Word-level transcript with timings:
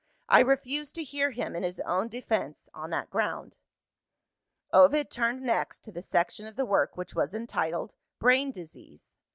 I 0.27 0.39
refuse 0.39 0.91
to 0.93 1.03
hear 1.03 1.29
him 1.29 1.55
in 1.55 1.61
his 1.61 1.79
own 1.81 2.07
defense, 2.07 2.69
on 2.73 2.89
that 2.89 3.11
ground." 3.11 3.55
Ovid 4.73 5.11
turned 5.11 5.43
next 5.43 5.81
to 5.81 5.91
the 5.91 6.01
section 6.01 6.47
of 6.47 6.55
the 6.55 6.65
work 6.65 6.97
which 6.97 7.13
was 7.13 7.35
entitled 7.35 7.93
"Brain 8.17 8.49
Disease." 8.51 9.15